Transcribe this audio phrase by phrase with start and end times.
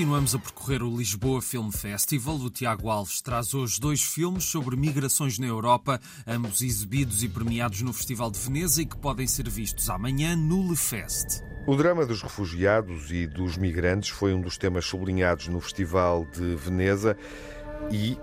[0.00, 2.36] Continuamos a percorrer o Lisboa Film Festival.
[2.36, 7.82] O Tiago Alves traz hoje dois filmes sobre migrações na Europa, ambos exibidos e premiados
[7.82, 11.42] no Festival de Veneza e que podem ser vistos amanhã no LeFest.
[11.66, 16.56] O drama dos refugiados e dos migrantes foi um dos temas sublinhados no Festival de
[16.56, 17.14] Veneza
[17.90, 18.16] e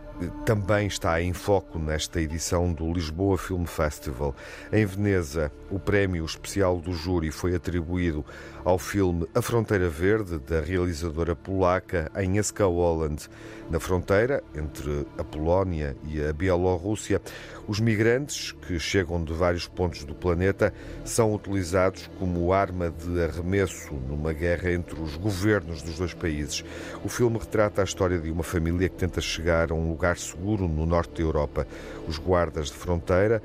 [0.46, 4.36] também está em foco nesta edição do Lisboa Film Festival.
[4.72, 8.26] Em Veneza, o prémio especial do júri foi atribuído
[8.64, 13.30] ao filme A Fronteira Verde, da realizadora polaca Agnieszka Holland.
[13.70, 17.22] Na fronteira entre a Polónia e a Bielorrússia,
[17.68, 20.74] os migrantes que chegam de vários pontos do planeta
[21.04, 26.64] são utilizados como arma de arremesso numa guerra entre os governos dos dois países.
[27.04, 30.18] O filme retrata a história de uma família que tenta chegar a um lugar lugar
[30.18, 31.68] seguro no norte da Europa.
[32.08, 33.42] Os guardas de fronteira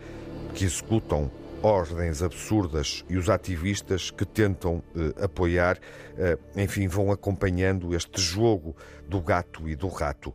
[0.55, 1.31] que executam
[1.63, 5.79] ordens absurdas e os ativistas que tentam eh, apoiar,
[6.17, 8.77] eh, enfim, vão acompanhando este jogo
[9.09, 10.35] do gato e do rato.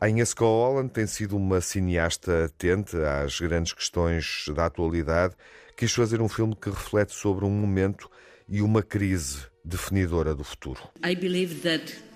[0.00, 5.34] A Agnieszka Holland tem sido uma cineasta atenta às grandes questões da atualidade.
[5.76, 8.10] Quis fazer um filme que reflete sobre um momento
[8.48, 10.80] e uma crise definidora do futuro.
[11.04, 12.11] I believe that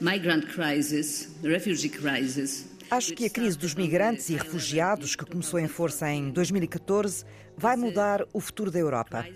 [0.00, 5.66] migrant crisis, refugee crisis, Acho que a crise dos migrantes e refugiados, que começou em
[5.66, 7.24] força em 2014,
[7.56, 9.26] vai mudar o futuro da Europa.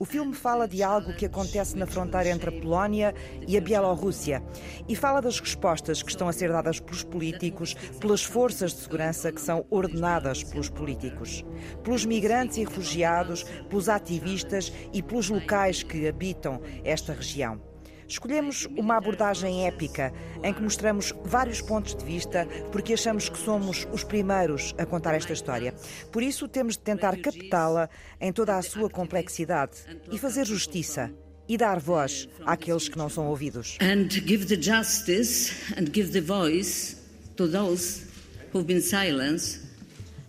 [0.00, 3.14] O filme fala de algo que acontece na fronteira entre a Polónia
[3.46, 4.42] e a Bielorrússia
[4.88, 9.30] e fala das respostas que estão a ser dadas pelos políticos, pelas forças de segurança
[9.30, 11.44] que são ordenadas pelos políticos,
[11.84, 17.67] pelos migrantes e refugiados, pelos ativistas e pelos locais que habitam esta região.
[18.08, 23.86] Escolhemos uma abordagem épica em que mostramos vários pontos de vista porque achamos que somos
[23.92, 25.74] os primeiros a contar esta história.
[26.10, 29.72] Por isso, temos de tentar captá-la em toda a sua complexidade
[30.10, 31.12] e fazer justiça
[31.46, 33.76] e dar voz àqueles que não são ouvidos.
[33.80, 36.96] And give the justice and give the voice
[37.36, 38.06] to those
[38.52, 39.60] who've been silenced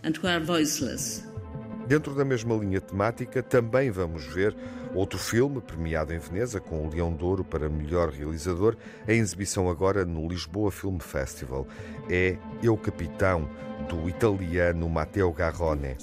[0.04, 1.29] and who are voiceless.
[1.90, 4.54] Dentro da mesma linha temática, também vamos ver
[4.94, 8.76] outro filme premiado em Veneza com o Leão de Ouro para melhor realizador,
[9.08, 11.66] em exibição agora no Lisboa Film Festival.
[12.08, 13.48] É Eu Capitão,
[13.88, 15.96] do italiano Matteo Garrone.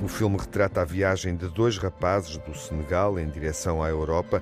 [0.00, 4.40] O filme retrata a viagem de dois rapazes do Senegal em direção à Europa,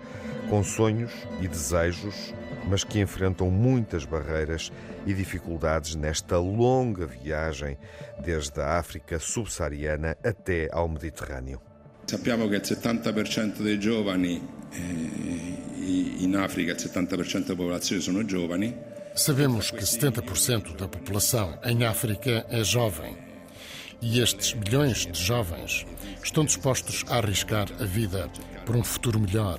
[0.51, 2.35] com sonhos e desejos,
[2.69, 4.71] mas que enfrentam muitas barreiras
[5.07, 7.79] e dificuldades nesta longa viagem
[8.23, 11.61] desde a África subsaariana até ao Mediterrâneo.
[12.05, 14.41] Sappiamo che il 70% dei giovani
[14.71, 18.75] eh, in Africa, il 70% della popolazione sono giovani.
[19.15, 23.26] Sabemos que 70% da população em África é jovem
[24.01, 25.87] e estes milhões de jovens
[26.23, 28.31] estão dispostos a arriscar a vida
[28.65, 29.59] por um futuro melhor,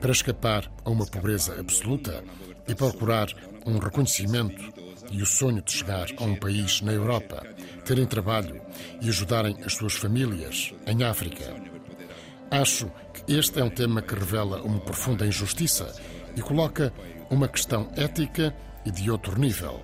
[0.00, 2.22] para escapar a uma pobreza absoluta
[2.68, 3.28] e procurar
[3.64, 4.72] um reconhecimento
[5.10, 7.42] e o sonho de chegar a um país na Europa,
[7.84, 8.60] terem trabalho
[9.00, 11.54] e ajudarem as suas famílias em África.
[12.50, 15.94] Acho que este é um tema que revela uma profunda injustiça
[16.36, 16.92] e coloca
[17.30, 19.80] uma questão ética e de outro nível.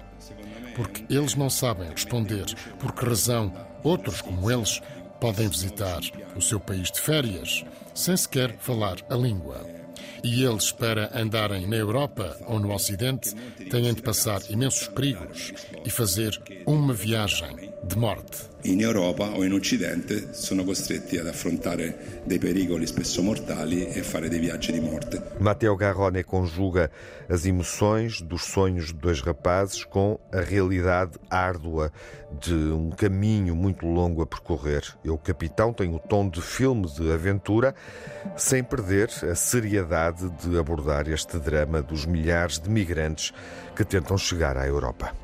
[0.75, 2.47] Porque eles não sabem responder
[2.79, 3.53] por que razão
[3.83, 4.81] Outros, como eles,
[5.21, 6.01] podem visitar
[6.37, 9.67] o seu país de férias sem sequer falar a língua.
[10.23, 13.35] E eles, para andarem na Europa ou no Ocidente,
[13.71, 15.53] têm de passar imensos perigos
[15.85, 18.51] e fazer uma viagem de morte.
[18.65, 24.29] In Europa o in Occidente sono costretti ad affrontare dei pericoli spesso mortali e fare
[24.29, 25.21] dei viaggi di morte.
[25.41, 26.89] Matteo Garrone conjuga
[27.29, 31.91] as emoções dos sonhos de dois rapazes com a realidade árdua
[32.41, 34.85] de um caminho muito longo a percorrer.
[35.05, 37.75] Eu, capitão, tem o tom de filme de aventura,
[38.37, 43.33] sem perder a seriedade de abordar este drama dos milhares de migrantes
[43.75, 45.22] que tentam chegar à Europa.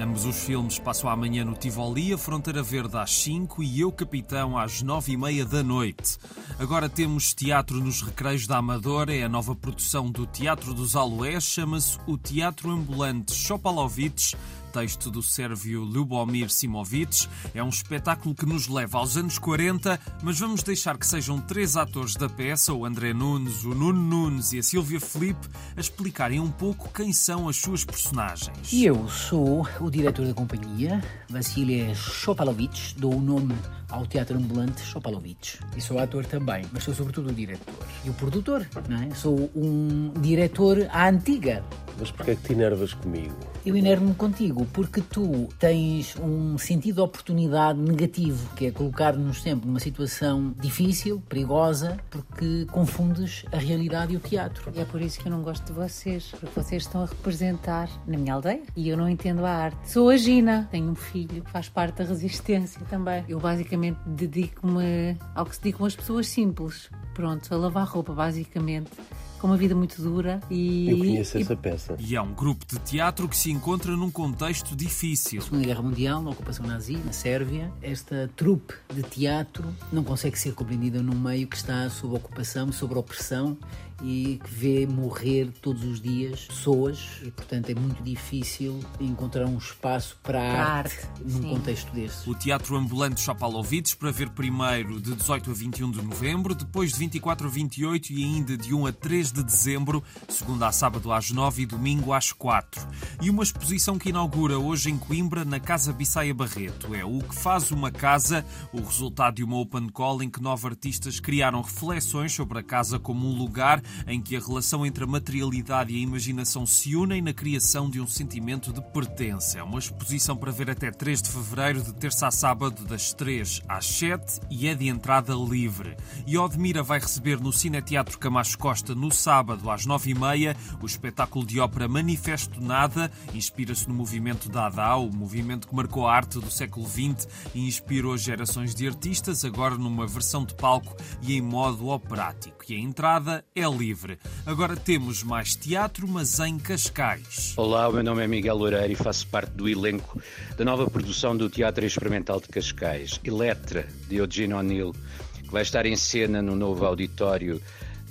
[0.00, 4.56] Ambos os filmes passam amanhã no Tivoli, a Fronteira Verde às 5 e Eu Capitão
[4.56, 6.18] às 9 e meia da noite.
[6.56, 11.42] Agora temos Teatro nos Recreios da Amadora, é a nova produção do Teatro dos Aloés,
[11.42, 14.34] chama-se o Teatro Ambulante Chopalovitch
[14.68, 17.28] texto do sérvio Lubomir Simovic.
[17.54, 21.76] É um espetáculo que nos leva aos anos 40, mas vamos deixar que sejam três
[21.76, 26.40] atores da peça, o André Nunes, o Nuno Nunes e a Silvia Felipe, a explicarem
[26.40, 28.72] um pouco quem são as suas personagens.
[28.72, 33.54] Eu sou o diretor da companhia, Vassilia Shopalovic, dou o nome
[33.90, 35.58] ao teatro ambulante Shopalovic.
[35.76, 37.74] E sou ator também, mas sou sobretudo o diretor.
[38.04, 39.14] E o produtor, não é?
[39.14, 41.64] Sou um diretor à antiga.
[41.98, 43.34] Mas porquê é que te enervas comigo?
[43.68, 49.66] Eu enervo-me contigo porque tu tens um sentido de oportunidade negativo, que é colocar-nos sempre
[49.66, 54.72] numa situação difícil, perigosa, porque confundes a realidade e o teatro.
[54.74, 57.90] E é por isso que eu não gosto de vocês, porque vocês estão a representar
[58.06, 59.92] na minha aldeia e eu não entendo a arte.
[59.92, 63.22] Sou a Gina, tenho um filho que faz parte da resistência também.
[63.28, 66.88] Eu basicamente dedico-me ao que se dedicam as pessoas simples.
[67.12, 68.92] Pronto, a lavar roupa, basicamente
[69.38, 70.90] com uma vida muito dura e.
[70.90, 71.96] Eu conheço essa peça.
[71.98, 75.40] E é um grupo de teatro que se encontra num contexto difícil.
[75.40, 80.54] Segunda Guerra Mundial, na ocupação nazi, na Sérvia, esta trupe de teatro não consegue ser
[80.54, 83.56] compreendida num meio que está sob ocupação, sob opressão
[84.02, 89.58] e que vê morrer todos os dias pessoas e, portanto, é muito difícil encontrar um
[89.58, 91.50] espaço para a arte, arte num sim.
[91.50, 92.30] contexto desse.
[92.30, 96.98] O Teatro Ambulante Chapalovides para ver primeiro de 18 a 21 de novembro, depois de
[96.98, 101.30] 24 a 28 e ainda de 1 a 3 de dezembro, segunda a sábado às
[101.30, 102.86] 9 e domingo às 4.
[103.22, 106.94] E uma exposição que inaugura hoje em Coimbra, na Casa Bissaia Barreto.
[106.94, 110.66] É o que faz uma casa, o resultado de uma open call em que nove
[110.68, 115.06] artistas criaram reflexões sobre a casa como um lugar em que a relação entre a
[115.06, 119.58] materialidade e a imaginação se unem na criação de um sentimento de pertença.
[119.58, 123.62] É uma exposição para ver até 3 de fevereiro, de terça a sábado, das 3
[123.68, 125.96] às 7 e é de entrada livre.
[126.26, 131.60] E Odmira vai receber no Cineteatro Camacho Costa, no sábado, às 9h30, o espetáculo de
[131.60, 133.10] ópera Manifesto Nada.
[133.34, 138.16] Inspira-se no movimento Dada, o movimento que marcou a arte do século XX e inspirou
[138.16, 142.64] gerações de artistas, agora numa versão de palco e em modo operático.
[142.68, 144.18] E a entrada é livre.
[144.46, 147.54] Agora temos mais teatro, mas em Cascais.
[147.56, 150.20] Olá, o meu nome é Miguel Loureiro e faço parte do elenco
[150.56, 154.94] da nova produção do Teatro Experimental de Cascais, Eletra, de Eugene O'Neill,
[155.42, 157.60] que vai estar em cena no novo auditório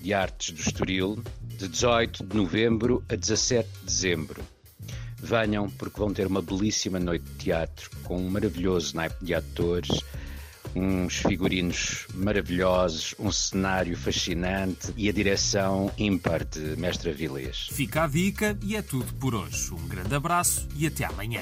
[0.07, 4.41] de artes do Estoril, de 18 de novembro a 17 de dezembro.
[5.17, 9.89] Venham porque vão ter uma belíssima noite de teatro com um maravilhoso naipe de atores
[10.73, 17.67] uns figurinos maravilhosos, um cenário fascinante e a direção ímpar de Mestre Avilés.
[17.69, 19.73] Fica a dica e é tudo por hoje.
[19.73, 21.41] Um grande abraço e até amanhã.